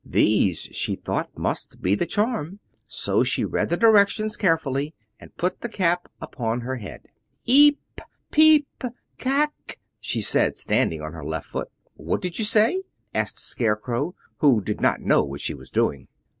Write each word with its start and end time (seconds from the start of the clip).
These, 0.03 0.57
she 0.71 0.95
thought, 0.95 1.29
must 1.37 1.79
be 1.79 1.93
the 1.93 2.07
charm, 2.07 2.59
so 2.87 3.23
she 3.23 3.45
read 3.45 3.69
the 3.69 3.77
directions 3.77 4.35
carefully 4.35 4.95
and 5.19 5.37
put 5.37 5.61
the 5.61 5.69
Cap 5.69 6.09
upon 6.19 6.61
her 6.61 6.77
head. 6.77 7.01
"Ep 7.47 7.75
pe, 8.31 8.61
pep 8.61 8.65
pe, 8.79 8.89
kak 9.19 9.53
ke!" 9.67 9.77
she 9.99 10.19
said, 10.19 10.57
standing 10.57 11.03
on 11.03 11.13
her 11.13 11.23
left 11.23 11.45
foot. 11.45 11.67
"What 11.93 12.19
did 12.23 12.39
you 12.39 12.45
say?" 12.45 12.81
asked 13.13 13.35
the 13.35 13.43
Scarecrow, 13.43 14.15
who 14.37 14.59
did 14.59 14.81
not 14.81 15.01
know 15.01 15.23
what 15.23 15.41
she 15.41 15.53
was 15.53 15.69
doing. 15.69 16.07